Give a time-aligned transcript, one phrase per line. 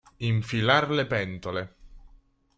[0.29, 1.63] Infilar le pentole.